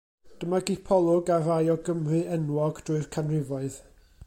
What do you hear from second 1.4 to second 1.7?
rai